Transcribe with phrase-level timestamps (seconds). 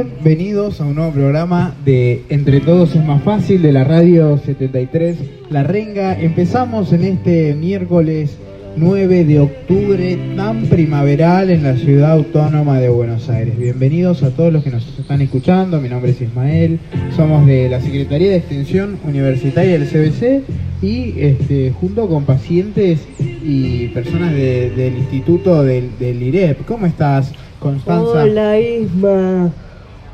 [0.00, 5.18] Bienvenidos a un nuevo programa de Entre Todos es más fácil de la radio 73
[5.50, 6.16] La Renga.
[6.16, 8.38] Empezamos en este miércoles
[8.76, 13.58] 9 de octubre tan primaveral en la ciudad autónoma de Buenos Aires.
[13.58, 15.80] Bienvenidos a todos los que nos están escuchando.
[15.80, 16.78] Mi nombre es Ismael.
[17.16, 20.44] Somos de la Secretaría de Extensión Universitaria del CBC
[20.80, 26.64] y este, junto con pacientes y personas del Instituto del, del IREP.
[26.66, 28.22] ¿Cómo estás, Constanza?
[28.22, 29.50] Hola Isma,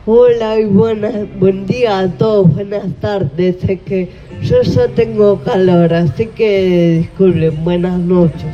[0.06, 3.56] hola y buena, buen día a todos, buenas tardes.
[3.64, 4.10] Es que
[4.42, 8.44] yo ya tengo calor, así que disculpen, buenas noches.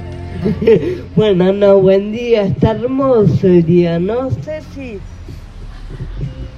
[1.17, 4.99] bueno, no, buen día, está hermoso el día, no sé si...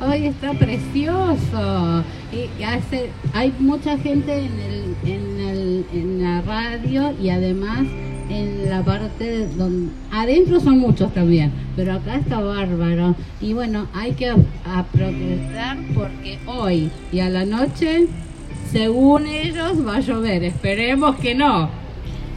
[0.04, 2.04] Hoy está precioso.
[2.32, 7.86] Y hace, hay mucha gente en, el, en, el, en la radio y además
[8.28, 13.14] en la parte donde adentro son muchos también, pero acá está bárbaro.
[13.40, 14.30] Y bueno, hay que
[14.64, 18.06] aprovechar porque hoy y a la noche,
[18.70, 20.44] según ellos, va a llover.
[20.44, 21.68] Esperemos que no.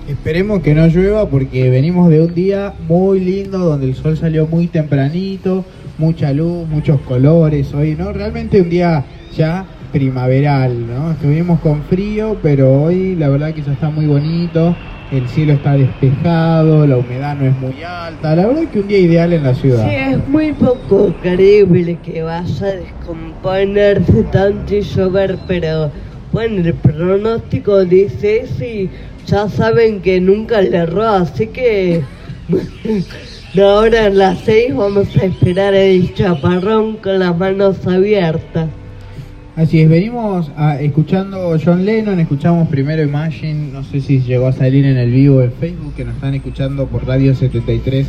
[0.07, 4.45] Esperemos que no llueva porque venimos de un día muy lindo donde el sol salió
[4.45, 5.65] muy tempranito,
[5.97, 7.73] mucha luz, muchos colores.
[7.73, 8.13] Hoy, ¿no?
[8.13, 9.03] Realmente un día
[9.35, 11.11] ya primaveral, ¿no?
[11.11, 14.75] Estuvimos con frío, pero hoy la verdad que ya está muy bonito
[15.11, 18.99] el cielo está despejado, la humedad no es muy alta, la verdad que un día
[18.99, 19.87] ideal en la ciudad.
[19.87, 25.91] Sí, es muy poco creíble que vaya a descomponerse tanto y llover, pero
[26.31, 28.89] bueno, el pronóstico dice eso y
[29.27, 32.01] ya saben que nunca le erró, así que
[33.61, 38.69] ahora a las seis vamos a esperar el chaparrón con las manos abiertas.
[39.55, 44.51] Así es, venimos a, escuchando John Lennon, escuchamos primero Imagine, no sé si llegó a
[44.51, 48.05] salir en el vivo de Facebook, que nos están escuchando por Radio 73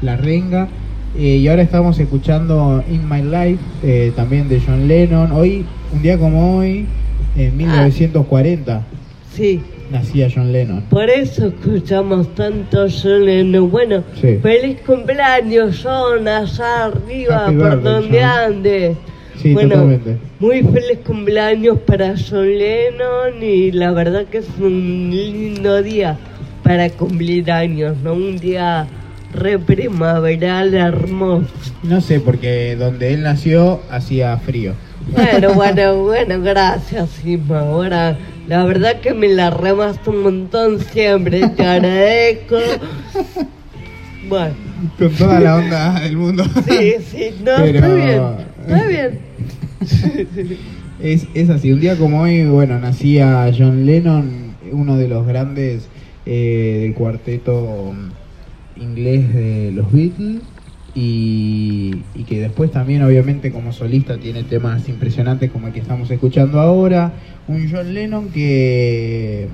[0.00, 0.68] La Renga,
[1.18, 6.00] eh, y ahora estamos escuchando In My Life, eh, también de John Lennon, hoy, un
[6.02, 6.86] día como hoy,
[7.36, 8.82] en 1940.
[9.32, 9.62] sí.
[9.88, 10.82] Nacía John Lennon.
[10.90, 13.70] Por eso escuchamos tanto John Lennon.
[13.70, 14.36] Bueno, Sí.
[14.42, 18.52] feliz cumpleaños, John, allá arriba, Happy por birthday, donde John.
[18.52, 18.96] andes.
[19.40, 20.16] Sí, bueno, totalmente.
[20.40, 26.18] muy feliz cumpleaños para John Lennon y la verdad que es un lindo día
[26.62, 28.14] para cumplir años, ¿no?
[28.14, 28.88] Un día
[29.32, 31.46] re primaveral, hermoso.
[31.82, 34.72] No sé, porque donde él nació hacía frío.
[35.12, 37.60] Bueno, bueno, bueno, gracias, Isma.
[37.60, 42.56] Ahora, la verdad que me la remas un montón siempre, te agradezco.
[44.28, 44.56] Bueno,
[44.98, 46.44] Con toda la onda del mundo.
[46.68, 48.22] sí, sí, no, Pero- está bien,
[48.66, 49.18] está bien.
[50.98, 55.88] Es, es así, un día como hoy, bueno, nacía John Lennon, uno de los grandes
[56.24, 57.92] eh, del cuarteto
[58.76, 60.40] inglés de los Beatles,
[60.94, 66.10] y, y que después también obviamente como solista tiene temas impresionantes como el que estamos
[66.10, 67.12] escuchando ahora,
[67.46, 69.48] un John Lennon que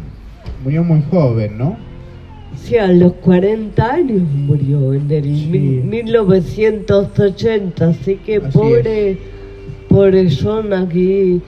[0.63, 1.77] murió muy joven, ¿no?
[2.55, 5.47] Sí, a los 40 años murió en el Sí.
[5.49, 9.17] mil- 1980, así que Así pobre,
[9.89, 11.43] pobre John aquí,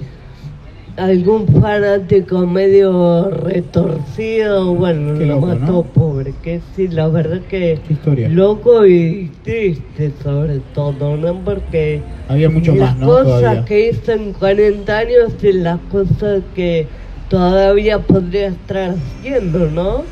[0.96, 5.82] algún fanático medio retorcido, bueno, Qué lo loco, mató ¿no?
[5.82, 8.28] pobre, que sí, la verdad que historia.
[8.28, 11.34] loco y triste sobre todo, ¿no?
[11.44, 13.06] Porque Había mucho las más, ¿no?
[13.06, 13.64] cosas Todavía.
[13.66, 16.86] que hizo en 40 años y las cosas que
[17.28, 20.04] todavía podría estar haciendo, ¿no?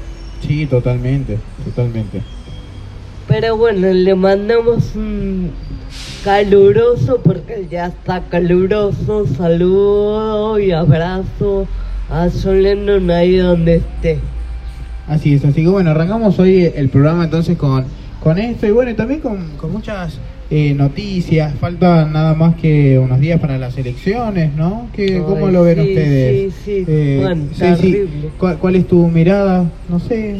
[0.47, 2.23] Sí, totalmente, totalmente.
[3.29, 5.53] Pero bueno, le mandamos un
[6.25, 11.67] caluroso, porque ya está caluroso, saludo y abrazo
[12.11, 14.19] a John Lennon ahí donde esté.
[15.07, 17.85] Así es, así que bueno, arrancamos hoy el programa entonces con,
[18.23, 20.19] con esto y bueno, y también con, con muchas
[20.55, 21.55] eh, noticias.
[21.59, 24.88] Faltan nada más que unos días para las elecciones, ¿no?
[24.93, 26.55] ¿Qué, Ay, ¿Cómo lo ven sí, ustedes?
[26.65, 27.17] sí, sí.
[27.21, 28.29] Bueno, terrible.
[28.38, 29.65] ¿Cuál, cuál es tu mirada?
[29.88, 30.37] No sé.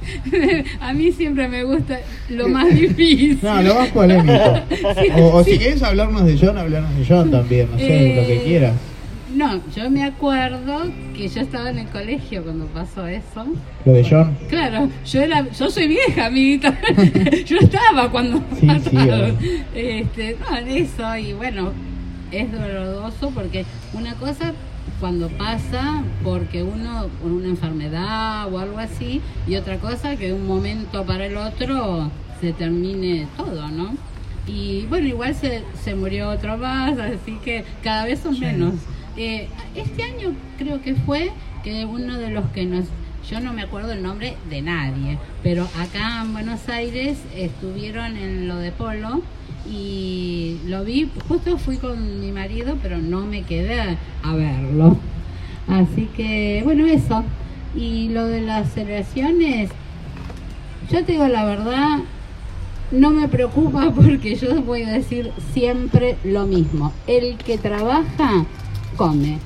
[0.80, 2.00] A mí siempre me gusta
[2.30, 3.38] lo más difícil.
[3.42, 4.32] No, lo más polémico.
[5.18, 5.58] O, o si Sí.
[5.58, 8.72] quieres hablarnos de John, hablarnos de John también, no sé, lo que Eh, quieras.
[9.34, 13.46] No, yo me acuerdo que yo estaba en el colegio cuando pasó eso.
[13.84, 14.36] Lo de John.
[14.48, 16.76] Claro, yo era, yo soy vieja, amiguita.
[17.46, 18.96] yo estaba cuando Sí, sí,
[19.74, 21.72] este, no, eso y bueno,
[22.32, 24.52] es doloroso porque una cosa
[24.98, 30.32] cuando pasa porque uno con una enfermedad o algo así y otra cosa que de
[30.34, 32.10] un momento para el otro
[32.40, 33.94] se termine todo, ¿no?
[34.46, 38.74] Y bueno, igual se, se murió otro más, así que cada vez son menos.
[39.20, 41.30] Este año creo que fue
[41.62, 42.86] que uno de los que nos
[43.28, 48.48] yo no me acuerdo el nombre de nadie, pero acá en Buenos Aires estuvieron en
[48.48, 49.20] lo de polo
[49.70, 54.96] y lo vi, justo fui con mi marido, pero no me quedé a verlo.
[55.68, 57.22] Así que, bueno, eso.
[57.76, 59.70] Y lo de las celebraciones,
[60.90, 61.98] yo te digo la verdad,
[62.90, 66.92] no me preocupa porque yo voy a decir siempre lo mismo.
[67.06, 68.46] El que trabaja,
[68.96, 69.38] come.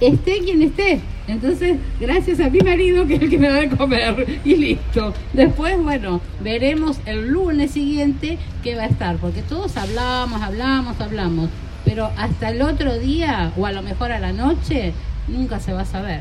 [0.00, 1.00] Esté quien esté.
[1.26, 4.40] Entonces, gracias a mi marido que es el que me da de comer.
[4.44, 5.14] Y listo.
[5.32, 9.16] Después, bueno, veremos el lunes siguiente qué va a estar.
[9.16, 11.48] Porque todos hablamos, hablamos, hablamos.
[11.84, 14.92] Pero hasta el otro día, o a lo mejor a la noche,
[15.28, 16.20] nunca se va a saber.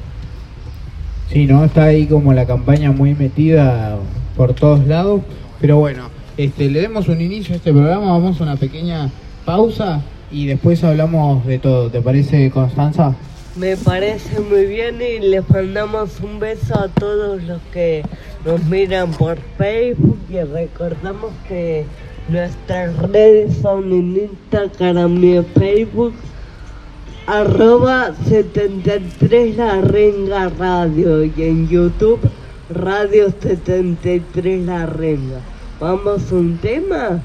[1.29, 1.63] Sí, ¿no?
[1.65, 3.97] Está ahí como la campaña muy metida
[4.37, 5.21] por todos lados.
[5.59, 9.09] Pero bueno, este, le demos un inicio a este programa, vamos a una pequeña
[9.45, 10.01] pausa
[10.33, 11.89] y después hablamos de todo.
[11.89, 13.15] ¿Te parece, Constanza?
[13.55, 18.03] Me parece muy bien y les mandamos un beso a todos los que
[18.43, 21.85] nos miran por Facebook y recordamos que
[22.29, 26.13] nuestras redes son en Instagram y en Facebook
[27.27, 32.19] arroba 73 La Renga Radio y en YouTube
[32.69, 35.41] Radio 73 La Renga.
[35.79, 37.21] Vamos a un tema.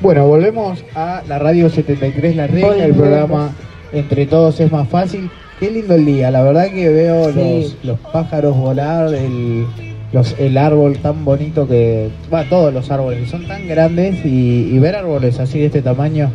[0.00, 3.52] Bueno, volvemos a la radio 73 La Reina, el programa
[3.92, 5.30] Entre Todos es más fácil.
[5.60, 7.74] Qué lindo el día, la verdad que veo Sí.
[7.82, 9.66] los, los pájaros volar, el,
[10.14, 12.08] los, el árbol tan bonito que...
[12.32, 16.30] Va, todos los árboles son tan grandes y, y ver árboles así de este tamaño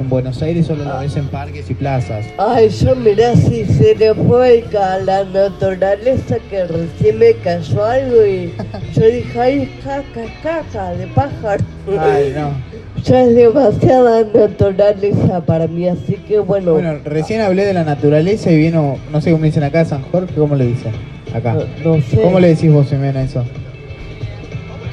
[0.00, 2.26] en Buenos Aires solo lo ves en parques y plazas.
[2.38, 8.24] Ay, yo mirá si se le fue a la naturaleza que recién me cayó algo
[8.24, 8.52] y
[8.94, 11.64] yo dije, ay, caca, caca de pájaro.
[11.98, 12.50] Ay, no.
[13.04, 18.50] Ya es demasiada naturaleza para mí, así que bueno, Bueno, recién hablé de la naturaleza
[18.50, 20.92] y vino, no sé cómo dicen acá, San Jorge, ¿cómo le dicen?
[21.34, 21.54] Acá.
[21.84, 22.20] no, no sé.
[22.20, 23.44] ¿Cómo le decís vos, Semena, eso?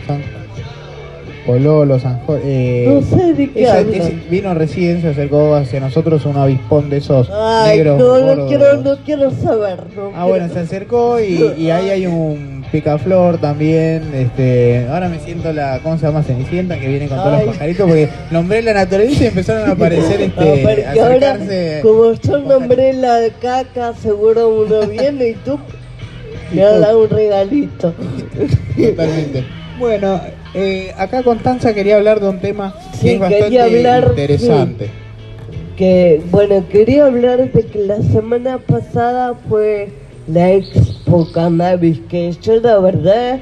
[0.06, 0.22] San
[1.46, 2.44] Pololo, San Jorge.
[2.46, 3.82] Eh, No sé de qué esa-
[4.30, 7.98] vino recién, se acercó hacia nosotros un avispón de esos Ay, negros.
[8.00, 9.80] no, no quiero, no quiero saber.
[9.96, 14.14] No Ah, bueno, se acercó y, y ahí hay un picaflor también.
[14.14, 16.22] Este, ahora me siento la, ¿cómo se llama?
[16.22, 17.46] Cenicienta que viene con todos Ay.
[17.46, 21.38] los pajaritos porque nombré la naturaleza y empezaron a aparecer, este, porque ahora,
[21.82, 25.58] como yo nombré la caca, seguro uno viene y tú
[26.50, 26.82] Has tú.
[26.82, 27.94] dado un regalito.
[28.78, 29.46] Totalmente.
[29.80, 30.20] Bueno,
[30.54, 34.90] eh, acá Constanza quería hablar de un tema que es bastante hablar, interesante.
[35.76, 39.90] que bueno quería hablar de que la semana pasada fue
[40.28, 43.40] la expo cannabis que yo la verdad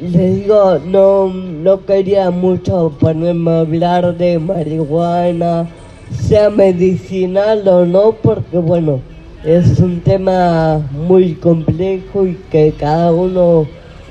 [0.00, 5.68] le digo no no quería mucho ponerme a hablar de marihuana
[6.10, 9.00] sea medicinal o no porque bueno
[9.46, 13.66] es un tema muy complejo y que cada uno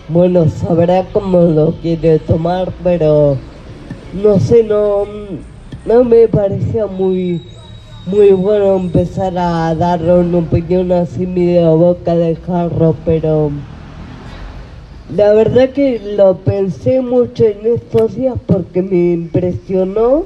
[0.07, 3.37] bueno sabrá cómo lo quiere tomar pero
[4.13, 5.03] no sé, no,
[5.85, 7.41] no me parecía muy,
[8.05, 13.51] muy bueno empezar a dar una opinión así medio boca de jarro, pero
[15.13, 20.23] la verdad que lo pensé mucho en estos días porque me impresionó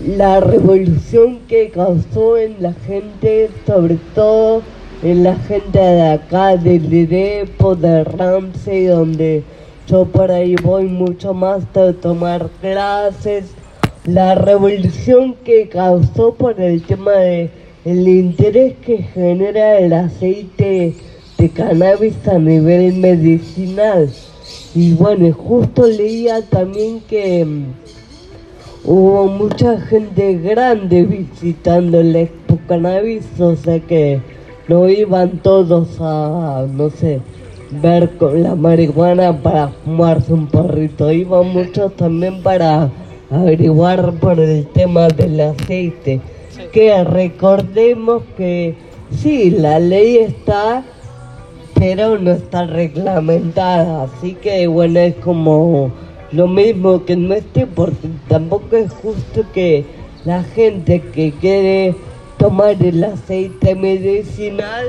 [0.00, 4.62] la revolución que causó en la gente, sobre todo
[5.02, 9.42] en la gente de acá, del Depo, de Ramsey, donde
[9.86, 13.50] yo por ahí voy mucho más a tomar clases.
[14.04, 17.50] La revolución que causó por el tema de
[17.84, 20.94] el interés que genera el aceite
[21.36, 24.08] de cannabis a nivel medicinal.
[24.74, 27.64] Y bueno, justo leía también que mm,
[28.84, 34.20] hubo mucha gente grande visitando la Expo Cannabis, o sea que
[34.68, 37.20] no iban todos a, no sé,
[37.80, 42.90] ver con la marihuana para fumarse un porrito, iban muchos también para
[43.30, 46.20] averiguar por el tema del aceite.
[46.72, 48.74] Que recordemos que
[49.10, 50.82] sí, la ley está,
[51.74, 55.92] pero no está reglamentada, así que bueno, es como
[56.32, 59.84] lo mismo que no esté, porque tampoco es justo que
[60.24, 61.94] la gente que quiere
[62.38, 64.86] tomar el aceite medicinal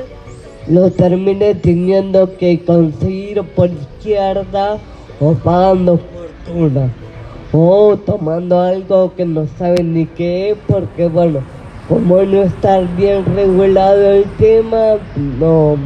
[0.68, 4.78] lo termine teniendo que conseguir por izquierda
[5.20, 6.90] o pagando fortuna
[7.52, 11.40] o tomando algo que no saben ni qué es porque bueno
[11.88, 14.94] como no está bien regulado el tema
[15.38, 15.76] no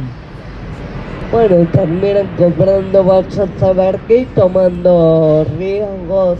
[1.31, 6.37] bueno terminan comprando vaya a saber qué y tomando riesgos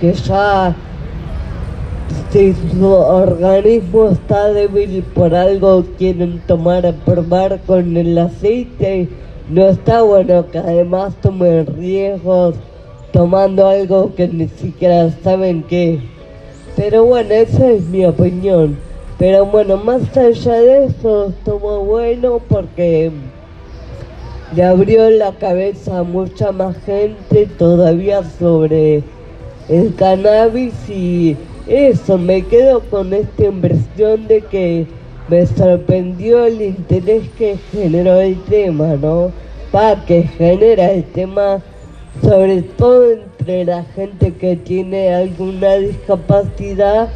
[0.00, 0.74] que ya
[2.30, 9.08] si su organismo está débil por algo quieren tomar a probar con el aceite
[9.48, 12.54] no está bueno que además tomen riesgos
[13.12, 16.00] tomando algo que ni siquiera saben qué.
[16.76, 18.78] Pero bueno, esa es mi opinión.
[19.18, 23.10] Pero bueno, más allá de eso, estuvo bueno porque
[24.54, 29.02] le abrió la cabeza a mucha más gente todavía sobre
[29.68, 31.36] el cannabis y
[31.68, 34.86] eso, me quedo con esta impresión de que
[35.28, 39.30] me sorprendió el interés que generó el tema, ¿no?
[39.70, 41.60] Para que genera el tema,
[42.20, 47.08] sobre todo entre la gente que tiene alguna discapacidad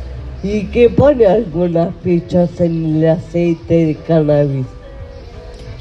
[0.44, 4.66] y que pone algunas fichas en el aceite de cannabis.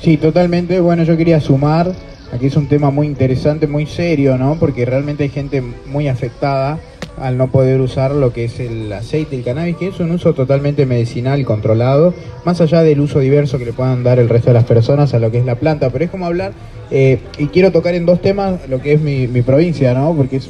[0.03, 0.81] Sí, totalmente.
[0.81, 1.93] Bueno, yo quería sumar,
[2.33, 4.57] aquí es un tema muy interesante, muy serio, ¿no?
[4.59, 6.77] Porque realmente hay gente muy afectada
[7.17, 10.33] al no poder usar lo que es el aceite del cannabis, que es un uso
[10.33, 14.55] totalmente medicinal controlado, más allá del uso diverso que le puedan dar el resto de
[14.55, 16.51] las personas a lo que es la planta, pero es como hablar,
[16.91, 20.13] eh, y quiero tocar en dos temas lo que es mi, provincia, ¿no?
[20.13, 20.41] Porque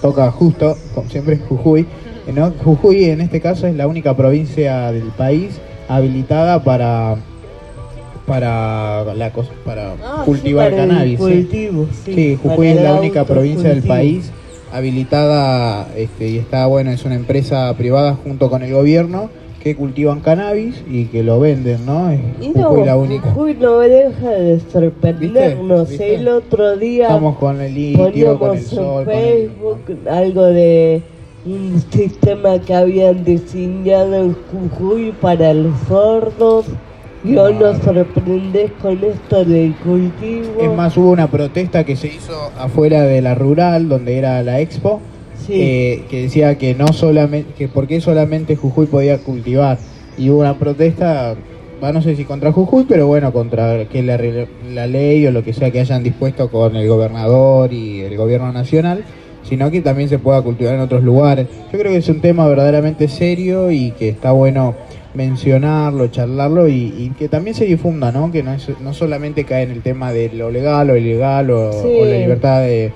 [0.00, 1.88] toca justo, como siempre, Jujuy,
[2.32, 2.52] ¿no?
[2.62, 7.16] Jujuy en este caso es la única provincia del país habilitada para
[8.26, 9.32] para la
[9.64, 11.20] para ah, cultivar cannabis.
[12.04, 14.30] sí, Jujuy es la única provincia del país
[14.72, 19.28] habilitada este, y está bueno, es una empresa privada junto con el gobierno
[19.62, 22.12] que cultivan cannabis y que lo venden, ¿no?
[22.12, 23.30] y no, la única.
[23.30, 25.90] Jujuy no deja de sorprendernos.
[26.00, 29.78] El otro día estamos con el litio, con el sol, Facebook
[30.10, 31.02] algo de
[31.44, 36.66] un sistema que habían diseñado en Jujuy para los sordos.
[37.24, 40.60] Hoy nos sorprendes con esto del cultivo.
[40.60, 44.58] Es más, hubo una protesta que se hizo afuera de la rural, donde era la
[44.58, 45.00] expo,
[45.48, 49.78] eh, que decía que no solamente, que por qué solamente Jujuy podía cultivar.
[50.18, 51.36] Y hubo una protesta,
[51.80, 54.18] no sé si contra Jujuy, pero bueno, contra que la,
[54.68, 58.52] la ley o lo que sea que hayan dispuesto con el gobernador y el gobierno
[58.52, 59.04] nacional
[59.42, 61.48] sino que también se pueda cultivar en otros lugares.
[61.72, 64.76] Yo creo que es un tema verdaderamente serio y que está bueno
[65.14, 68.30] mencionarlo, charlarlo y, que también se difunda, ¿no?
[68.32, 71.70] Que no, es, no solamente cae en el tema de lo legal o ilegal o,
[72.04, 72.92] la libertad de,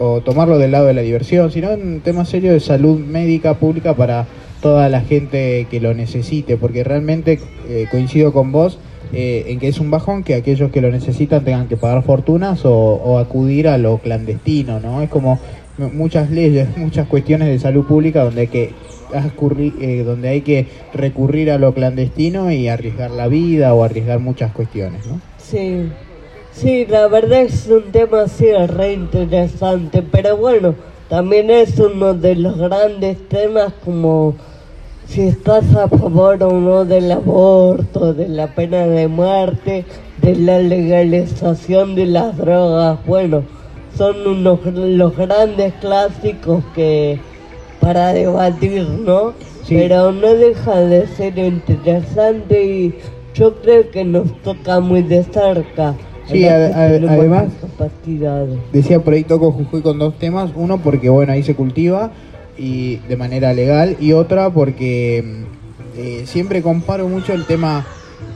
[0.00, 3.54] o tomarlo del lado de la diversión, sino en un tema serio de salud médica
[3.54, 4.26] pública para
[4.62, 7.38] toda la gente que lo necesite, porque realmente
[7.68, 8.78] eh, coincido con vos
[9.12, 12.64] eh, en que es un bajón que aquellos que lo necesitan tengan que pagar fortunas
[12.64, 15.00] o, o acudir a lo clandestino, ¿no?
[15.00, 15.38] Es como
[15.78, 18.74] muchas leyes, muchas cuestiones de salud pública donde hay que
[19.80, 24.52] eh, donde hay que recurrir a lo clandestino y arriesgar la vida o arriesgar muchas
[24.52, 25.20] cuestiones, ¿no?
[25.38, 25.88] Sí,
[26.52, 30.74] sí, la verdad es un tema así re interesante, pero bueno,
[31.08, 34.34] también es uno de los grandes temas como
[35.06, 39.86] si estás a favor o no del aborto, de la pena de muerte,
[40.20, 43.44] de la legalización de las drogas, bueno,
[43.98, 47.18] son unos los grandes clásicos que
[47.80, 49.34] para debatir, ¿no?
[49.68, 52.94] Pero no deja de ser interesante y
[53.34, 55.94] yo creo que nos toca muy de cerca.
[56.26, 57.48] Sí, además,
[58.72, 60.52] decía por ahí toco Jujuy con dos temas.
[60.54, 62.12] Uno porque, bueno, ahí se cultiva
[62.56, 65.44] y de manera legal y otra porque
[65.96, 67.86] eh, siempre comparo mucho el tema,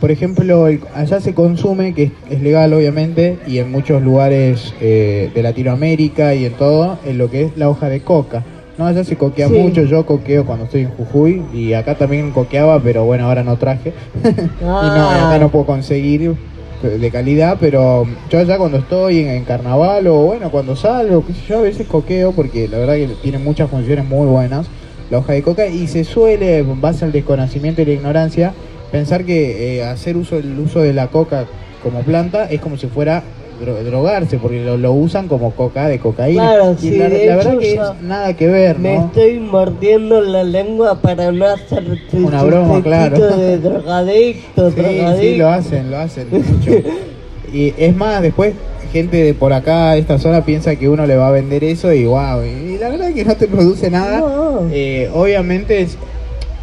[0.01, 5.43] por ejemplo, allá se consume, que es, legal obviamente, y en muchos lugares eh, de
[5.43, 8.43] Latinoamérica y en todo, en lo que es la hoja de coca.
[8.79, 12.81] No, allá se coquea mucho, yo coqueo cuando estoy en Jujuy y acá también coqueaba,
[12.81, 13.93] pero bueno, ahora no traje.
[14.25, 16.35] y no, acá no puedo conseguir
[16.83, 21.41] de calidad, pero yo allá cuando estoy en, carnaval o bueno, cuando salgo, qué sé
[21.49, 24.67] yo, a veces coqueo porque la verdad que tiene muchas funciones muy buenas
[25.13, 28.55] la hoja de coca y se suele, en base al desconocimiento y la ignorancia,
[28.93, 31.47] pensar que eh, hacer uso el uso de la coca
[31.83, 33.25] como planta es como si fuera
[33.65, 36.43] drogarse, porque lo, usan como coca de cocaína.
[36.43, 41.31] Claro, y la, verdad que es nada que ver, Me estoy mordiendo la lengua para
[41.31, 43.37] no hacer una broma, claro.
[43.37, 44.83] de drogadicto, sí,
[45.21, 46.71] sí, lo hacen, lo hacen mucho.
[47.53, 48.55] y es más, después
[48.93, 52.05] gente de por acá, esta zona, piensa que uno le va a vender eso y
[52.05, 54.23] wow, y la verdad es que no te produce nada.
[54.71, 55.97] Eh, obviamente es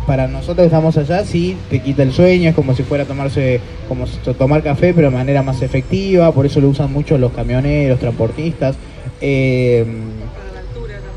[0.09, 3.07] para nosotros que estamos allá sí te quita el sueño, es como si fuera a
[3.07, 4.07] tomarse, como
[4.39, 8.75] tomar café, pero de manera más efectiva, por eso lo usan mucho los camioneros, transportistas.
[9.21, 9.85] Eh,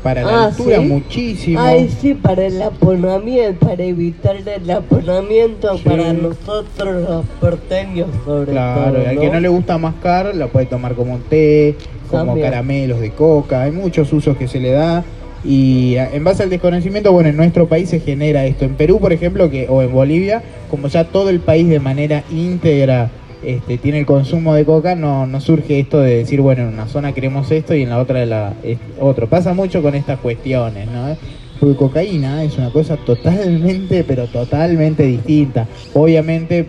[0.03, 1.59] para la altura, ah, muchísimo.
[1.59, 8.99] Ay, sí, para el aponamiento, para evitar el aponamiento para nosotros los porteños sobre claro,
[8.99, 9.09] todo.
[9.09, 11.77] al que no le gusta mascar, lo puede tomar como un té,
[12.11, 15.03] como caramelos de coca, hay muchos usos que se le da.
[15.45, 18.65] Y en base al desconocimiento, bueno, en nuestro país se genera esto.
[18.65, 22.23] En Perú, por ejemplo, que o en Bolivia, como ya todo el país de manera
[22.31, 23.11] íntegra
[23.43, 26.87] este, tiene el consumo de coca, no, no surge esto de decir, bueno, en una
[26.87, 28.53] zona queremos esto y en la otra la,
[28.99, 29.27] otro.
[29.27, 31.17] Pasa mucho con estas cuestiones, ¿no?
[31.59, 35.67] Porque cocaína es una cosa totalmente, pero totalmente distinta.
[35.93, 36.65] Obviamente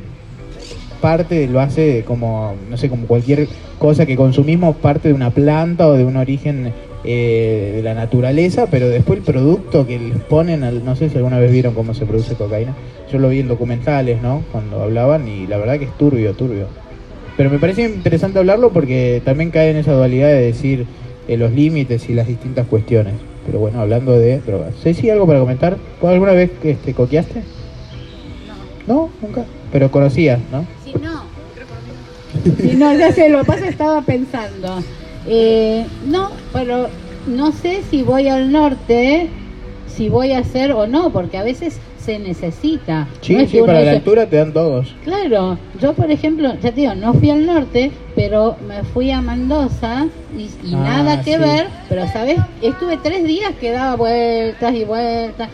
[1.00, 3.46] parte lo hace como, no sé, como cualquier
[3.78, 6.72] cosa que consumimos, parte de una planta o de un origen
[7.04, 11.16] eh, de la naturaleza, pero después el producto que les ponen, al, no sé si
[11.16, 12.74] alguna vez vieron cómo se produce cocaína,
[13.12, 14.42] yo lo vi en documentales, ¿no?
[14.50, 16.66] Cuando hablaban y la verdad que es turbio, turbio.
[17.36, 20.86] Pero me parece interesante hablarlo porque también cae en esa dualidad de decir
[21.28, 23.14] eh, los límites y las distintas cuestiones.
[23.44, 24.74] Pero bueno, hablando de drogas.
[24.82, 25.76] ¿Sí, algo para comentar?
[26.02, 27.42] ¿Alguna vez que este, coqueaste?
[28.86, 28.94] No.
[28.94, 29.10] ¿No?
[29.20, 29.44] ¿Nunca?
[29.72, 30.64] Pero conocías, ¿no?
[30.84, 31.24] Sí, no.
[32.60, 34.82] Sí, no, ya sé, lo que pasa estaba pensando.
[35.26, 36.88] Eh, no, pero
[37.26, 39.28] no sé si voy al norte,
[39.86, 43.08] si voy a hacer o no, porque a veces se necesita.
[43.22, 44.94] Sí, sí, para la altura te dan todos.
[45.04, 49.22] Claro, yo por ejemplo, ya te digo, no fui al norte, pero me fui a
[49.22, 54.84] Mendoza y, ah, nada que ver, pero sabes, estuve tres días que daba vueltas y
[54.84, 55.48] vueltas.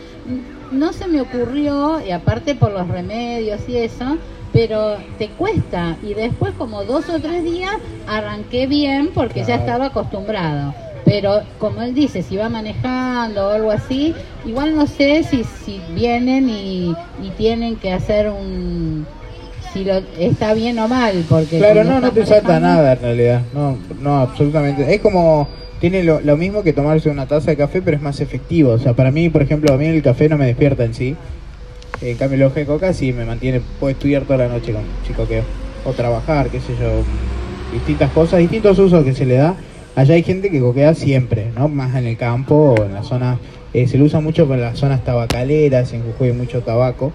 [0.72, 4.16] No se me ocurrió, y aparte por los remedios y eso,
[4.52, 7.76] pero te cuesta y después como dos o tres días
[8.06, 10.74] arranqué bien porque ya estaba acostumbrado.
[11.04, 14.14] Pero como él dice, si va manejando o algo así,
[14.44, 16.94] igual no sé si, si vienen y,
[17.36, 19.06] tienen que hacer un...
[19.72, 21.58] si lo, está bien o mal, porque...
[21.58, 24.94] Claro, no, no te salta nada en realidad, no, no, absolutamente.
[24.94, 25.48] Es como
[25.80, 28.72] tiene lo, lo, mismo que tomarse una taza de café, pero es más efectivo.
[28.72, 31.16] O sea, para mí, por ejemplo, a mí el café no me despierta en sí.
[32.02, 35.42] En cambio, el de coca sí me mantiene, puedo estudiar toda la noche con chicoqueo.
[35.84, 37.02] O trabajar, qué sé yo,
[37.72, 39.54] distintas cosas, distintos usos que se le da.
[39.96, 41.68] Allá hay gente que coquea siempre, ¿no?
[41.68, 43.38] Más en el campo en la zona.
[43.74, 47.12] Eh, se lo usa mucho para las zonas tabacaleras, en Jujuy hay mucho tabaco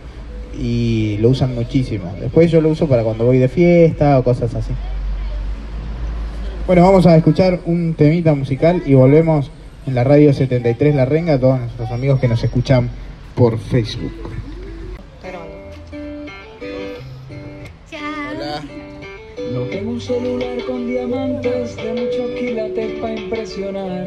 [0.57, 2.13] y lo usan muchísimo.
[2.19, 4.71] Después yo lo uso para cuando voy de fiesta o cosas así.
[6.67, 9.51] Bueno, vamos a escuchar un temita musical y volvemos
[9.85, 12.89] en la radio 73 La Renga todos nuestros amigos que nos escuchan
[13.35, 14.44] por Facebook.
[19.95, 24.05] Un celular con diamantes de muchos quilates para impresionar.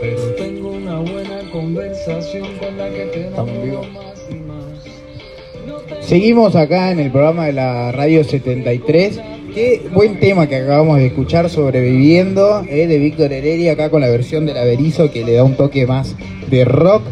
[0.00, 6.06] Pero tengo una buena conversación con la que te enamoro más y más.
[6.06, 9.20] Seguimos acá en el programa de la Radio 73.
[9.52, 14.08] Qué buen tema que acabamos de escuchar, Sobreviviendo, eh, de Víctor Heredia, acá con la
[14.08, 16.14] versión del Averizo que le da un toque más
[16.48, 17.02] de rock.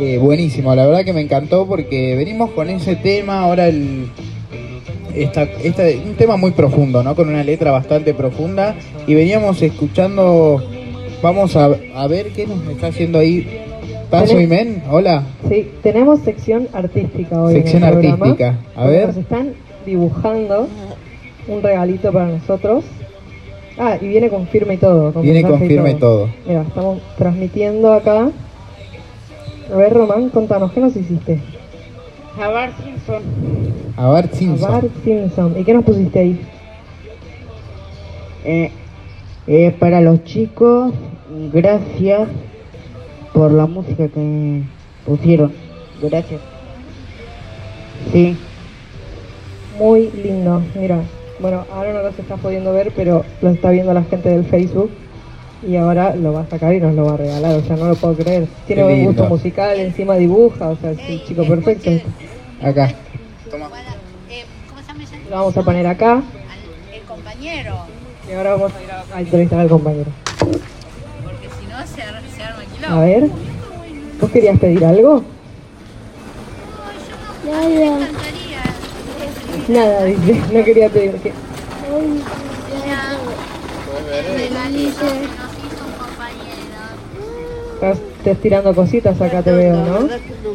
[0.00, 4.08] Eh, buenísimo, la verdad que me encantó porque venimos con ese tema, ahora el,
[5.14, 5.46] esta,
[6.04, 7.14] un tema muy profundo, ¿no?
[7.14, 8.74] Con una letra bastante profunda.
[9.06, 10.62] Y veníamos escuchando,
[11.22, 11.68] vamos a,
[12.08, 13.60] ver qué nos está haciendo ahí.
[14.10, 15.24] Paso y Men, hola.
[15.48, 17.54] Sí, tenemos sección artística hoy.
[17.54, 19.08] Sección artística, a ver.
[19.08, 20.68] Nos están dibujando
[21.48, 22.84] un regalito para nosotros.
[23.76, 25.10] Ah, y viene con firma y todo.
[25.20, 26.28] viene con firma y todo.
[26.46, 28.30] Mira, estamos transmitiendo acá.
[29.72, 31.40] A ver, Román, contanos, ¿qué nos hiciste?
[32.40, 33.22] A Bart Simpson.
[33.96, 34.90] A Bart Simpson.
[35.04, 35.54] Simpson.
[35.58, 36.40] ¿Y qué nos pusiste ahí?
[38.44, 38.70] Eh,
[39.46, 40.92] eh, para los chicos,
[41.52, 42.28] gracias
[43.32, 44.62] por la música que
[45.06, 45.52] pusieron.
[46.02, 46.40] Gracias.
[48.12, 48.36] Sí.
[49.78, 51.02] Muy lindo, mira.
[51.40, 54.90] Bueno, ahora no los está pudiendo ver, pero lo está viendo la gente del Facebook
[55.66, 57.86] y ahora lo va a sacar y nos lo va a regalar, o sea, no
[57.86, 58.46] lo puedo creer.
[58.66, 61.90] Tiene un gusto musical, encima dibuja, o sea, es un chico perfecto.
[62.62, 62.92] Acá.
[63.50, 63.68] Toma.
[65.30, 66.22] Lo vamos a poner acá.
[66.92, 67.76] El compañero.
[68.28, 70.10] Y ahora vamos a ir a, entrevistar al compañero.
[70.38, 72.96] Porque si no se, arma quilombo.
[72.96, 73.30] A ver.
[74.20, 75.24] ¿Vos querías pedir algo?
[77.44, 78.08] Nada.
[79.68, 80.42] Nada, dice.
[80.52, 81.12] No quería pedir.
[81.16, 81.32] ¿Qué?
[87.74, 90.08] Estás tirando cositas acá, te veo, ¿no?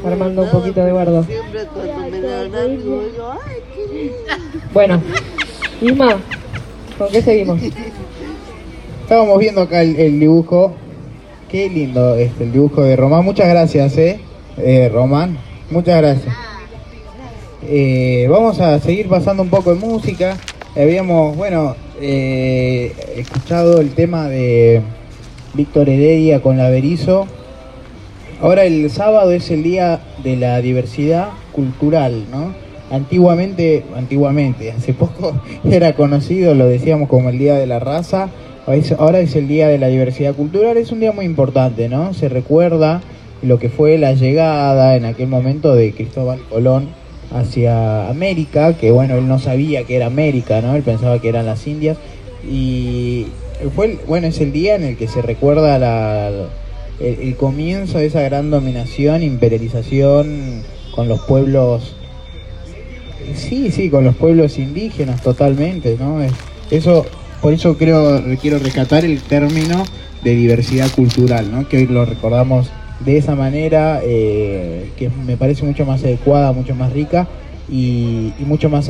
[0.07, 1.25] Armando un poquito de guardo.
[4.73, 5.01] Bueno,
[5.81, 6.17] Isma,
[6.97, 7.59] ¿con qué seguimos?
[9.03, 10.73] Estábamos viendo acá el, dibujo.
[11.49, 13.25] Qué lindo este, el dibujo de Román.
[13.25, 14.19] Muchas gracias, ¿eh?
[14.57, 15.37] eh Román,
[15.71, 16.35] muchas gracias.
[17.67, 20.37] Eh, vamos a seguir pasando un poco de música.
[20.75, 24.81] Habíamos, bueno, eh, escuchado el tema de
[25.53, 27.27] Víctor Heredia con la Berizo.
[28.41, 32.53] Ahora el sábado es el día de la diversidad cultural, ¿no?
[32.91, 38.29] Antiguamente, antiguamente, hace poco era conocido, lo decíamos como el Día de la Raza,
[38.97, 42.13] ahora es el Día de la Diversidad Cultural, es un día muy importante, ¿no?
[42.13, 43.01] Se recuerda
[43.41, 46.89] lo que fue la llegada en aquel momento de Cristóbal Colón
[47.31, 50.75] hacia América, que bueno, él no sabía que era América, ¿no?
[50.75, 51.97] Él pensaba que eran las Indias
[52.49, 53.27] y
[53.75, 56.31] fue bueno, es el día en el que se recuerda la,
[56.99, 60.63] el, comienzo de esa gran dominación, imperialización
[60.95, 61.95] con los pueblos
[63.35, 66.19] sí, sí, con los pueblos indígenas totalmente, ¿no?
[66.71, 67.05] Eso
[67.41, 69.85] por eso creo quiero rescatar el término
[70.23, 71.67] de diversidad cultural, ¿no?
[71.67, 72.69] Que hoy lo recordamos
[72.99, 77.27] de esa manera, eh, que me parece mucho más adecuada, mucho más rica
[77.71, 78.89] y, mucho más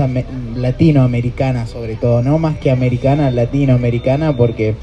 [0.55, 4.75] latinoamericana sobre todo, no más que americana, latinoamericana, porque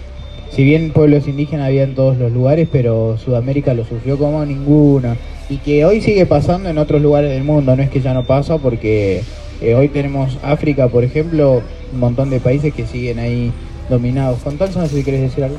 [0.51, 5.17] si bien pueblos indígenas había en todos los lugares, pero Sudamérica lo sufrió como ninguna
[5.49, 8.25] y que hoy sigue pasando en otros lugares del mundo, no es que ya no
[8.25, 9.23] pasa porque
[9.61, 13.53] eh, hoy tenemos África, por ejemplo, un montón de países que siguen ahí
[13.89, 14.41] dominados.
[14.41, 15.59] Con tal, si querés decir algo.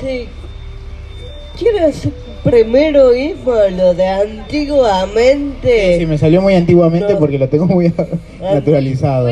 [0.00, 0.26] Sí,
[1.58, 5.94] quiero decir primero mismo lo de antiguamente.
[5.94, 7.92] Sí, sí, me salió muy antiguamente porque lo tengo muy
[8.40, 9.30] naturalizado.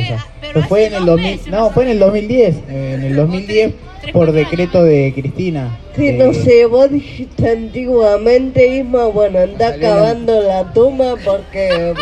[0.68, 3.72] fue en el 2000, no, fue en el 2010, en el 2010
[4.12, 5.78] por decreto de Cristina.
[5.94, 11.92] Sí, no sé, vos dijiste antiguamente, Isma, bueno, anda acabando la tumba porque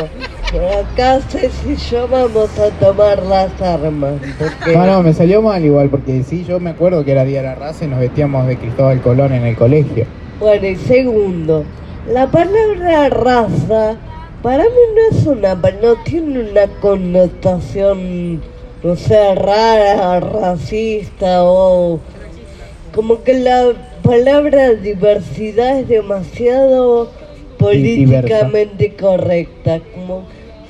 [0.81, 4.14] acá sé si yo vamos a tomar las armas.
[4.73, 7.49] No, no, me salió mal igual, porque sí, yo me acuerdo que era Día de
[7.49, 10.07] la Raza y nos vestíamos de Cristóbal Colón en el colegio.
[10.40, 11.64] Bueno, y segundo,
[12.12, 13.96] la palabra raza
[14.40, 18.40] para mí no es una, no tiene una connotación,
[18.85, 21.98] no sé, rara, racista o
[22.94, 23.72] como que la
[24.05, 27.11] palabra diversidad es demasiado
[27.59, 30.22] políticamente correcta, como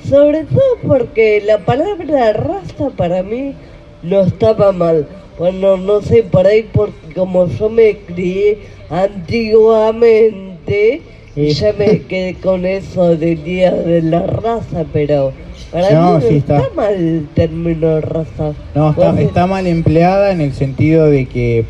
[0.09, 3.53] sobre todo porque la palabra raza para mí
[4.01, 5.07] no estaba mal.
[5.39, 8.57] Bueno, no sé, por ahí porque como yo me crié
[8.89, 11.01] antiguamente
[11.35, 15.31] y ya me quedé con eso de día de la raza, pero
[15.71, 16.69] para no, mí no está.
[16.75, 18.53] mal el término raza.
[18.75, 21.63] No, está, está mal empleada en el sentido de que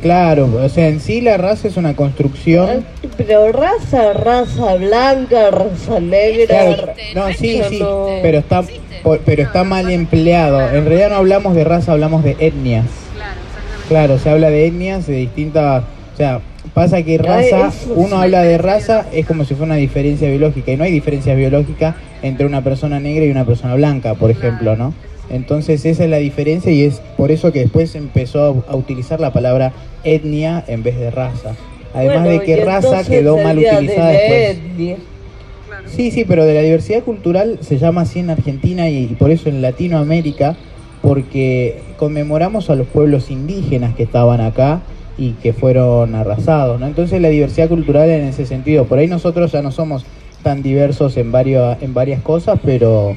[0.00, 2.84] Claro, o sea, en sí la raza es una construcción.
[3.16, 6.94] Pero raza, raza blanca, raza negra.
[7.14, 7.82] no, sí, sí,
[8.22, 8.64] pero está,
[9.24, 10.60] pero está mal empleado.
[10.60, 12.86] En realidad no hablamos de raza, hablamos de etnias.
[13.88, 15.84] Claro, se habla de etnias de distintas.
[16.14, 16.40] O sea,
[16.72, 20.72] pasa que raza, uno habla de raza, es como si fuera una diferencia biológica.
[20.72, 24.76] Y no hay diferencia biológica entre una persona negra y una persona blanca, por ejemplo,
[24.76, 24.94] ¿no?
[25.30, 29.32] Entonces esa es la diferencia y es por eso que después empezó a utilizar la
[29.32, 29.72] palabra
[30.04, 31.54] etnia en vez de raza.
[31.94, 34.58] Además de que raza quedó mal utilizada después.
[35.86, 39.48] Sí, sí, pero de la diversidad cultural se llama así en Argentina y, por eso
[39.48, 40.56] en Latinoamérica,
[41.02, 44.80] porque conmemoramos a los pueblos indígenas que estaban acá
[45.16, 46.86] y que fueron arrasados, ¿no?
[46.86, 50.04] Entonces la diversidad cultural en ese sentido, por ahí nosotros ya no somos
[50.42, 53.14] tan diversos en, varios, en varias cosas, pero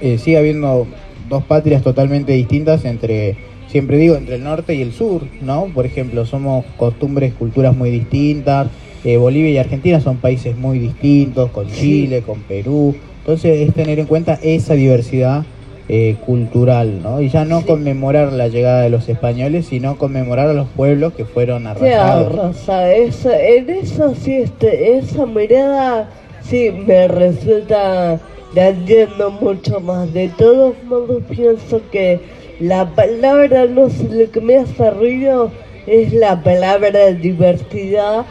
[0.00, 0.86] eh, sigue habiendo
[1.28, 3.36] dos patrias totalmente distintas entre,
[3.68, 5.66] siempre digo, entre el norte y el sur, ¿no?
[5.72, 8.68] Por ejemplo, somos costumbres, culturas muy distintas.
[9.04, 12.94] Eh, Bolivia y Argentina son países muy distintos, con Chile, con Perú.
[13.20, 15.44] Entonces es tener en cuenta esa diversidad
[15.88, 17.20] eh, cultural, ¿no?
[17.20, 21.24] Y ya no conmemorar la llegada de los españoles, sino conmemorar a los pueblos que
[21.24, 22.56] fueron arrasados.
[22.68, 26.08] esa, en eso sí, este, esa mirada
[26.42, 28.20] sí me resulta
[28.54, 30.12] la entiendo mucho más.
[30.12, 32.20] De todos modos pienso que
[32.60, 35.50] la palabra, no sé, lo que me hace ruido
[35.86, 38.26] es la palabra diversidad,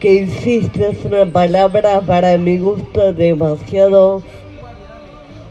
[0.00, 4.22] que insiste, es una palabra para mi gusto demasiado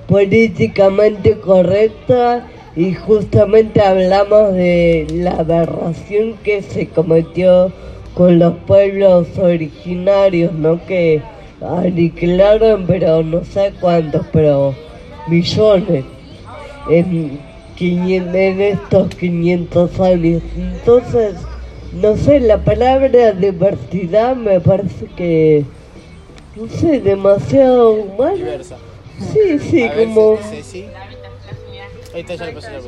[0.08, 7.71] políticamente correcta y justamente hablamos de la aberración que se cometió
[8.13, 10.86] con los pueblos originarios, ¿no?
[10.86, 11.21] Que
[11.62, 14.76] aniquilaron, pero no sé cuántos, pero
[15.28, 16.06] millones
[16.89, 17.39] en,
[17.80, 20.41] en estos 500 años.
[20.56, 21.36] Entonces,
[21.93, 25.65] no sé, la palabra diversidad me parece que,
[26.56, 28.58] no sé, demasiado humana.
[29.34, 30.38] Sí, sí, como...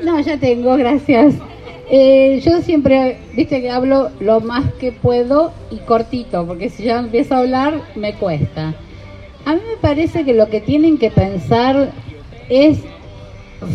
[0.04, 1.36] No, ya tengo, gracias.
[1.96, 6.98] Eh, yo siempre, viste que hablo lo más que puedo y cortito, porque si ya
[6.98, 8.74] empiezo a hablar me cuesta.
[9.46, 11.92] A mí me parece que lo que tienen que pensar
[12.50, 12.80] es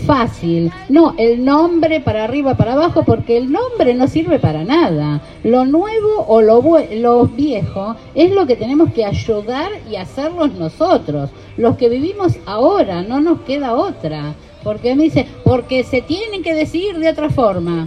[0.05, 0.73] fácil.
[0.89, 5.23] No, el nombre para arriba, para abajo, porque el nombre no sirve para nada.
[5.45, 6.61] Lo nuevo o lo,
[6.97, 11.31] lo viejo es lo que tenemos que ayudar y hacerlos nosotros.
[11.57, 14.35] Los que vivimos ahora, no nos queda otra.
[14.65, 17.87] Porque me dice, porque se tienen que decir de otra forma.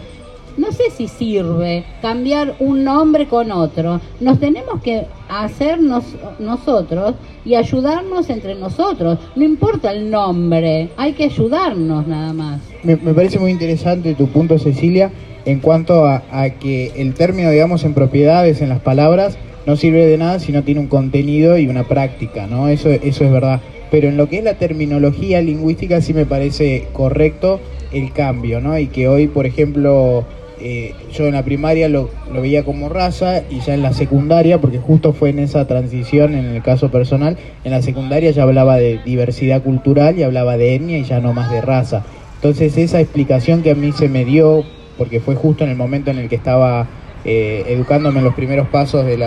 [0.61, 3.99] No sé si sirve cambiar un nombre con otro.
[4.19, 6.03] Nos tenemos que a hacernos
[6.37, 9.17] nosotros y ayudarnos entre nosotros.
[9.35, 12.61] No importa el nombre, hay que ayudarnos nada más.
[12.83, 15.11] Me, parece muy interesante tu punto, Cecilia,
[15.45, 16.21] en cuanto a,
[16.59, 20.61] que el término, digamos, en propiedades, en las palabras, no sirve de nada si no
[20.61, 22.67] tiene un contenido y una práctica, ¿no?
[22.67, 23.61] Eso, eso es verdad.
[23.89, 27.59] Pero en lo que es la terminología lingüística sí me parece correcto
[27.91, 28.77] el cambio, ¿no?
[28.77, 30.23] Y que hoy, por ejemplo,
[30.63, 34.77] eh, yo en la primaria lo, veía como raza y ya en la secundaria, porque
[34.77, 38.99] justo fue en esa transición en el caso personal, en la secundaria ya hablaba de
[39.03, 42.03] diversidad cultural y hablaba de etnia y ya no más de raza.
[42.35, 44.63] Entonces esa explicación que a mí se me dio,
[44.97, 46.87] porque fue justo en el momento en el que estaba
[47.25, 49.17] eh, educándome en los primeros pasos de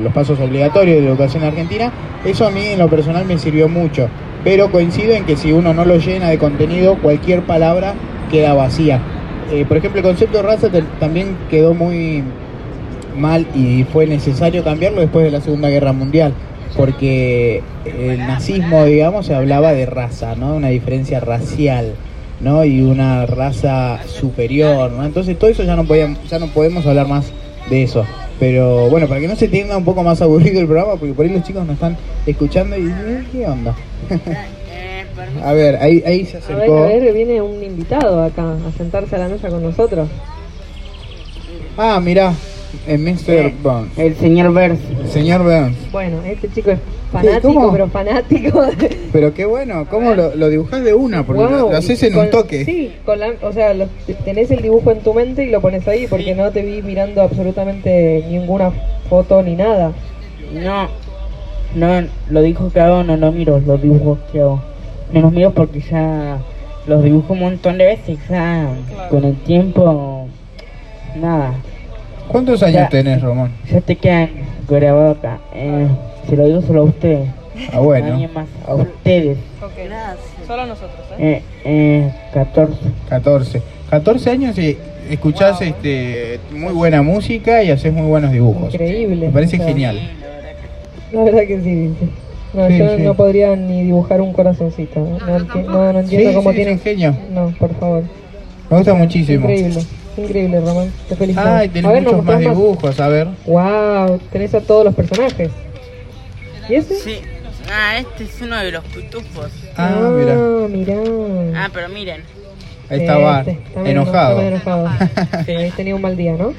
[0.00, 1.92] los pasos obligatorios de la educación argentina,
[2.26, 4.08] eso a mí en lo personal me sirvió mucho.
[4.44, 7.94] Pero coincido en que si uno no lo llena de contenido, cualquier palabra
[8.30, 9.00] queda vacía.
[9.50, 12.22] Eh, por ejemplo, el concepto de raza también quedó muy
[13.16, 16.32] mal y fue necesario cambiarlo después de la Segunda Guerra Mundial,
[16.76, 20.56] porque el nazismo, digamos, se hablaba de raza, ¿no?
[20.56, 21.94] Una diferencia racial,
[22.40, 22.64] ¿no?
[22.64, 25.04] Y una raza superior, ¿no?
[25.04, 27.32] Entonces todo eso ya no podíamos, ya no podemos hablar más
[27.70, 28.04] de eso.
[28.40, 31.24] Pero bueno, para que no se tenga un poco más aburrido el programa, porque por
[31.24, 33.74] ahí los chicos nos están escuchando y dicen, ¿qué onda?
[35.42, 36.78] A ver, ahí, ahí se acercó.
[36.78, 40.08] A ver, a ver, viene un invitado acá a sentarse a la mesa con nosotros.
[41.76, 42.32] Ah, mira,
[42.86, 43.52] el Mr.
[43.62, 43.98] Burns.
[43.98, 44.80] El señor Burns.
[45.00, 45.76] El señor Burns.
[45.92, 46.78] Bueno, este chico es
[47.12, 48.62] fanático, pero fanático.
[49.12, 51.24] Pero qué bueno, ¿cómo lo, lo dibujás de una?
[51.24, 52.64] Porque lo, haces en un toque.
[52.64, 53.72] Sí, con la, o sea,
[54.24, 57.22] tenés el dibujo en tu mente y lo pones ahí, porque no te vi mirando
[57.22, 58.72] absolutamente ninguna
[59.08, 59.92] foto ni nada.
[60.52, 60.88] No,
[61.74, 64.73] no, lo dijo que hago, no lo miro, los dibujos que hago
[65.14, 66.38] no los miro porque ya
[66.86, 68.68] los dibujo un montón de veces, ya
[69.10, 70.26] con el tiempo,
[71.16, 71.54] nada.
[72.28, 73.52] ¿Cuántos años tenés, Román?
[73.70, 74.30] Ya te quedan
[74.68, 75.38] grabados acá.
[75.54, 75.86] Eh,
[76.28, 77.28] se lo digo solo a ustedes.
[77.72, 78.18] Ah, bueno.
[78.34, 79.38] más, a ustedes.
[79.62, 79.72] Ok,
[80.46, 81.42] Solo a nosotros, ¿eh?
[81.64, 82.76] Eh, 14.
[83.08, 83.62] 14.
[83.90, 84.76] 14 años y
[85.08, 88.74] escuchás este, muy buena música y haces muy buenos dibujos.
[88.74, 89.26] Increíble.
[89.26, 89.98] Me parece genial.
[91.12, 91.94] La verdad que sí,
[92.54, 95.00] no, yo no podría ni dibujar un corazoncito.
[95.00, 96.78] No, no, entiendo cómo tiene.
[96.78, 97.16] genio.
[97.30, 98.04] No, por favor.
[98.70, 99.48] Me gusta muchísimo.
[99.48, 99.82] Increíble,
[100.16, 100.92] increíble, Román.
[101.08, 101.46] Te felicito.
[101.46, 103.28] Ay, tenés muchos más dibujos, a ver.
[103.46, 105.50] Wow, tenés a todos los personajes.
[106.68, 106.94] ¿Y ese?
[106.94, 107.18] Sí.
[107.70, 109.50] Ah, este es uno de los pitufos.
[109.76, 110.34] Ah, mira.
[110.34, 110.94] Ah, mira.
[111.56, 112.22] Ah, pero miren.
[112.90, 114.40] Ahí estaba este, enojado.
[114.40, 114.90] enojado.
[115.46, 116.52] sí, tenía un mal día, ¿no?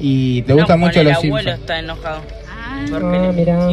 [0.00, 1.42] Y te gustan mucho los Simpsons.
[1.42, 2.20] El abuelo está enojado.
[2.48, 3.68] Ah, porque ah, mira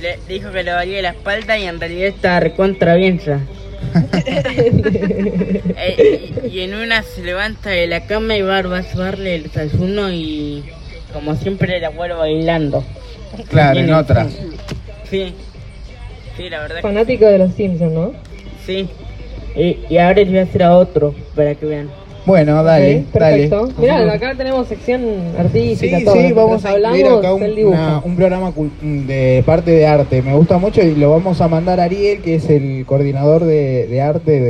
[0.00, 3.20] le dijo que le valía la espalda y en realidad está recontra bien
[5.76, 10.12] eh, y, en una se levanta de la cama y va a darle el desayuno
[10.12, 10.64] y
[11.12, 12.84] como siempre el abuelo bailando.
[13.48, 14.26] Claro, en otra.
[15.08, 15.32] Sí,
[16.36, 16.82] sí, la verdad.
[16.82, 18.12] Fanático de los Simpsons, ¿no?
[18.66, 18.88] Sí.
[19.56, 21.88] Y, y ahora les voy a hacer a otro para que vean.
[22.28, 23.70] Bueno, dale, perfecto.
[23.78, 25.00] Mirá, acá tenemos sección
[25.38, 25.98] artística.
[25.98, 30.20] Sí, sí, vamos a hablamos acá un, programa de parte de arte.
[30.20, 34.02] Me gusta mucho y lo vamos a mandar a Ariel, que es el coordinador de,
[34.02, 34.40] arte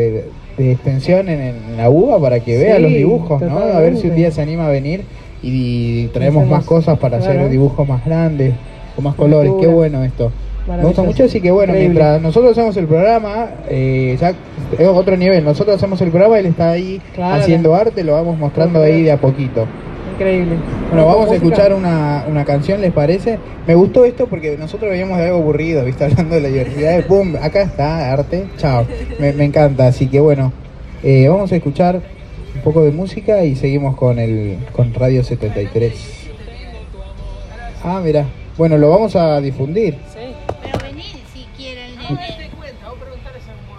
[0.58, 3.58] de, extensión en, la UBA, para que vea los dibujos, ¿no?
[3.58, 5.04] A ver si un día se anima a venir
[5.40, 8.54] y traemos más cosas para hacer dibujos más grandes,
[8.96, 9.52] con más colores.
[9.60, 10.32] Qué bueno esto.
[10.76, 14.34] Me gusta mucho, así que bueno, mientras nosotros hacemos el programa, eh, ya
[14.78, 18.82] es otro nivel, nosotros hacemos el programa, él está ahí haciendo arte, lo vamos mostrando
[18.82, 19.66] ahí de a poquito.
[20.14, 20.56] Increíble.
[20.90, 23.38] Bueno, vamos a escuchar una, una canción, ¿les parece?
[23.66, 26.04] Me gustó esto porque nosotros veníamos de algo aburrido, ¿viste?
[26.06, 27.34] Hablando de la diversidad, ¡pum!
[27.40, 28.84] Acá está, arte, chao.
[29.18, 30.52] Me, encanta, así que bueno,
[31.02, 32.02] eh, vamos a escuchar
[32.54, 36.28] un poco de música y seguimos con, el, con Radio 73.
[37.84, 38.26] Ah, mira.
[38.58, 39.96] Bueno, lo vamos a difundir.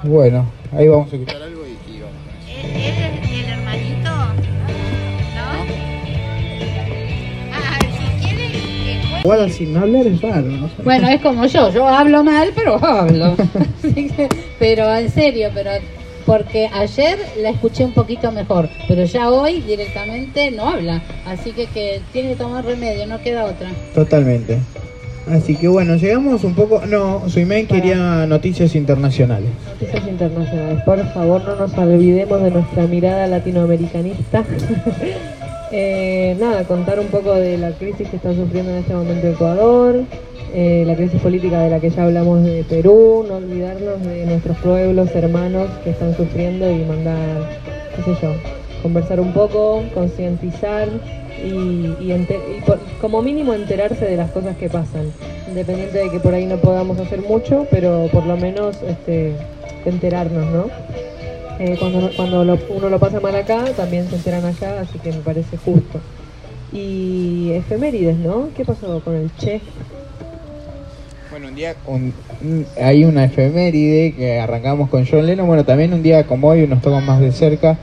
[0.04, 2.15] Bueno, ahí vamos a escuchar algo y, y vamos.
[2.48, 2.98] ¿Es,
[3.32, 4.10] el hermanito?
[4.10, 5.50] ¿No?
[7.54, 7.80] Ah,
[8.22, 9.20] si quiere...
[9.20, 10.70] Igual sin hablar es raro, ¿no?
[10.84, 13.36] Bueno, es como yo, yo hablo mal, pero hablo.
[14.60, 15.72] pero en serio, pero
[16.26, 21.65] porque ayer la escuché un poquito mejor, pero ya hoy directamente no habla, así que,
[21.65, 23.70] que tiene que tomar remedio, no queda otra.
[23.96, 24.60] Totalmente.
[25.27, 26.82] Así que bueno, llegamos un poco...
[26.88, 29.49] No, su email quería noticias internacionales.
[29.73, 30.82] Noticias internacionales.
[30.84, 34.43] Por favor, no nos olvidemos de nuestra mirada latinoamericanista.
[35.71, 40.03] eh, nada, contar un poco de la crisis que está sufriendo en este momento Ecuador,
[40.53, 44.58] eh, la crisis política de la que ya hablamos de Perú, no olvidarnos de nuestros
[44.58, 47.49] pueblos, hermanos que están sufriendo y mandar,
[47.95, 48.34] qué sé yo,
[48.82, 50.88] conversar un poco, concientizar
[51.45, 55.12] y, y ente- y por- como mínimo enterarse de las cosas que pasan,
[55.47, 59.34] independiente de que por ahí no podamos hacer mucho, pero por lo menos este,
[59.86, 60.65] enterarnos, ¿no?
[61.60, 65.12] Eh, cuando cuando lo- uno lo pasa mal acá, también se enteran allá, así que
[65.12, 65.99] me parece justo.
[66.71, 68.49] Y efemérides, ¿no?
[68.56, 69.60] ¿Qué pasó con el Che?
[71.32, 75.47] Bueno, un día un- un- hay una efeméride que arrancamos con John Lennon.
[75.47, 77.78] Bueno, también un día como hoy nos tocan más de cerca.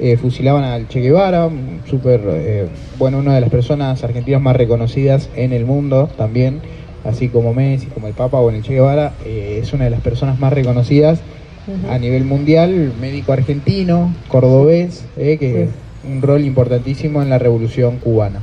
[0.00, 2.66] Eh, fusilaban al Che Guevara, un súper, eh,
[2.98, 6.60] bueno, una de las personas argentinas más reconocidas en el mundo también,
[7.04, 10.00] así como Messi, como el Papa, bueno, el Che Guevara eh, es una de las
[10.00, 11.20] personas más reconocidas
[11.88, 15.66] a nivel mundial, médico argentino, cordobés, eh, que
[16.02, 16.08] Sí.
[16.10, 18.40] un rol importantísimo en la revolución cubana.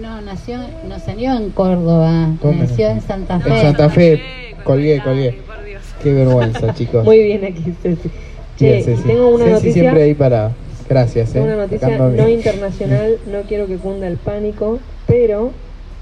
[0.00, 3.60] No, nació, no salió en Córdoba, ¿Dónde nació en Santa En Fe.
[3.62, 4.22] Santa Fe,
[4.64, 5.38] colgué, colgué.
[6.02, 7.04] Qué vergüenza, chicos.
[7.04, 8.10] Muy bien aquí, Ceci.
[8.58, 9.02] Bien, Che, Ceci.
[9.02, 9.82] tengo una Ceci noticia.
[9.82, 10.52] siempre ahí para...
[10.88, 11.54] Gracias, Tengo eh.
[11.54, 15.50] una noticia no internacional, no quiero que cunda el pánico, pero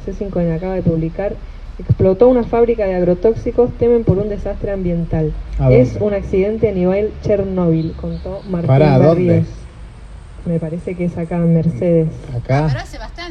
[0.07, 1.37] C5N acaba de publicar,
[1.79, 5.33] explotó una fábrica de agrotóxicos, temen por un desastre ambiental.
[5.59, 9.45] ¿A Es un accidente a nivel Chernóbil, contó Martín Pará, ¿dónde?
[10.45, 12.09] Me parece que es acá en Mercedes.
[12.37, 12.67] Acá.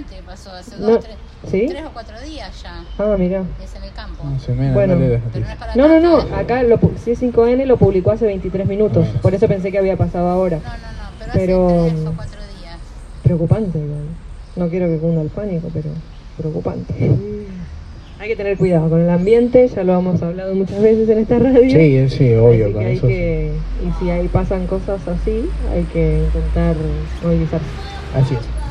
[0.03, 1.15] Bastante pasó, hace No, dos, tres,
[1.49, 1.65] ¿Sí?
[1.69, 2.83] tres o cuatro días ya.
[2.97, 3.43] Ah, mira.
[3.63, 4.23] Es en el campo.
[4.23, 4.95] No Bueno.
[4.95, 8.67] no no es No, no, no, tanto, acá lo, pu- C5N lo publicó hace 23
[8.67, 9.21] minutos, Bueno.
[9.21, 10.57] por eso pensé que había pasado ahora.
[10.57, 12.77] No, no, no, pero, Pero, hace tres o mm, cuatro días.
[13.23, 14.01] Preocupante, igual.
[14.55, 15.89] No quiero que cunda el pánico, pero
[16.37, 16.93] preocupante.
[18.19, 21.39] Hay que tener cuidado con el ambiente, ya lo hemos hablado muchas veces en esta
[21.39, 21.69] radio.
[21.69, 23.07] Sí, sí, obvio, Así con hay eso.
[23.07, 23.13] sí.
[23.13, 23.51] que,
[23.85, 26.75] y si ahí pasan cosas así, hay que intentar
[27.23, 27.65] movilizarse.
[28.15, 28.62] Así es.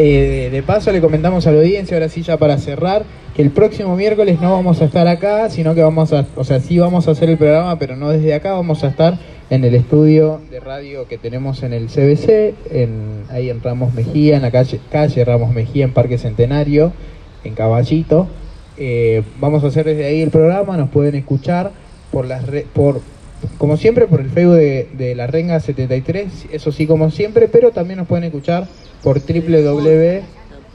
[0.00, 3.50] Eh, de paso le comentamos a la audiencia, ahora sí ya para cerrar, que el
[3.50, 7.08] próximo miércoles no vamos a estar acá, sino que vamos a, o sea, sí vamos
[7.08, 9.18] a hacer el programa, pero no desde acá, vamos a estar
[9.50, 14.36] en el estudio de radio que tenemos en el CBC, en, ahí en Ramos Mejía,
[14.36, 16.92] en la calle, calle Ramos Mejía, en Parque Centenario,
[17.42, 18.28] en Caballito.
[18.76, 21.72] Eh, vamos a hacer desde ahí el programa, nos pueden escuchar
[22.12, 23.00] por las por
[23.56, 27.72] como siempre por el Facebook de, de la Renga 73, eso sí como siempre, pero
[27.72, 28.68] también nos pueden escuchar
[29.02, 30.20] por www,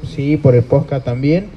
[0.06, 1.50] sí, por el podcast también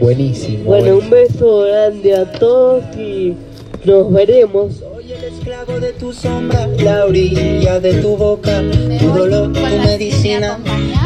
[0.00, 0.64] Buenísimo.
[0.64, 1.58] Bueno, un buenísimo.
[1.60, 3.34] beso grande a todos y
[3.84, 4.74] nos veremos.
[4.76, 8.62] Soy el esclavo de tu sombra, la orilla de tu boca,
[8.98, 10.58] tu dolor, tu medicina,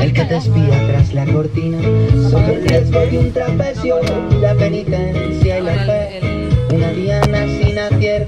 [0.02, 1.78] el que te espía tras la cortina.
[2.30, 4.00] Soy el riesgo de un trapecio,
[4.40, 6.20] la penitencia y la fe,
[6.74, 8.26] una diana sin advier